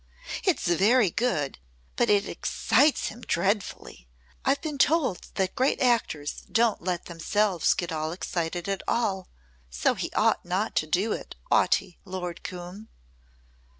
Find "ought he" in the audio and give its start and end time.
11.51-11.99